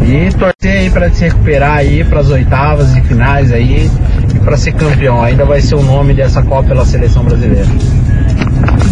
E 0.00 0.30
torcer 0.32 0.80
aí 0.80 0.90
pra 0.90 1.10
se 1.10 1.24
recuperar 1.24 1.78
aí 1.78 2.04
pras 2.04 2.28
oitavas 2.30 2.96
e 2.96 3.00
finais 3.02 3.52
aí 3.52 3.90
e 4.34 4.38
pra 4.40 4.56
ser 4.56 4.72
campeão. 4.72 5.22
Ainda 5.22 5.44
vai 5.44 5.60
ser 5.60 5.74
o 5.76 5.82
nome 5.82 6.14
dessa 6.14 6.42
Copa 6.42 6.68
pela 6.68 6.84
seleção 6.84 7.24
brasileira. 7.24 7.66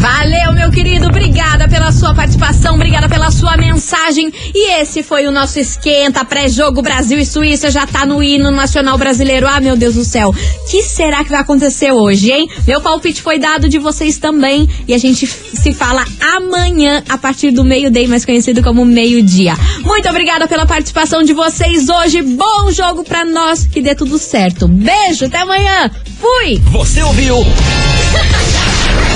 Valeu, 0.02 0.52
meu 0.52 0.68
querido. 0.68 1.06
Obrigada 1.06 1.68
pela 1.68 1.92
sua 1.92 2.12
participação, 2.12 2.74
obrigada 2.74 3.08
pela 3.08 3.30
sua 3.30 3.56
mensagem. 3.56 4.32
E 4.52 4.72
esse 4.80 5.00
foi 5.00 5.28
o 5.28 5.30
nosso 5.30 5.60
esquenta 5.60 6.24
pré-jogo 6.24 6.82
Brasil 6.82 7.20
e 7.20 7.24
Suíça. 7.24 7.70
Já 7.70 7.86
tá 7.86 8.04
no 8.04 8.20
hino 8.20 8.50
nacional 8.50 8.98
brasileiro. 8.98 9.46
Ah, 9.46 9.60
meu 9.60 9.76
Deus 9.76 9.94
do 9.94 10.04
céu. 10.04 10.34
que 10.68 10.82
será 10.82 11.22
que 11.22 11.30
vai 11.30 11.38
acontecer 11.38 11.92
hoje, 11.92 12.32
hein? 12.32 12.48
Meu 12.66 12.80
palpite 12.80 13.22
foi 13.22 13.38
dado 13.38 13.68
de 13.68 13.78
vocês 13.78 14.18
também. 14.18 14.68
E 14.88 14.92
a 14.92 14.98
gente 14.98 15.24
se 15.24 15.72
fala 15.72 16.04
amanhã, 16.34 17.04
a 17.08 17.16
partir 17.16 17.52
do 17.52 17.62
meio-dia, 17.62 18.08
mais 18.08 18.24
conhecido 18.24 18.60
como 18.60 18.84
meio-dia. 18.84 19.54
Muito 19.84 20.08
obrigada 20.08 20.48
pela 20.48 20.66
participação 20.66 21.22
de 21.22 21.32
vocês 21.32 21.88
hoje. 21.88 22.22
Bom 22.22 22.72
jogo 22.72 23.04
pra 23.04 23.24
nós. 23.24 23.66
Que 23.66 23.80
dê 23.80 23.94
tudo 23.94 24.18
certo. 24.18 24.66
Beijo, 24.66 25.26
até 25.26 25.38
amanhã. 25.38 25.88
Fui! 26.20 26.60
Você 26.72 27.00
ouviu? 27.02 27.36